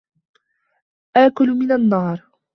آكل 1.15 1.45
من 1.49 1.71
النار 1.71 2.29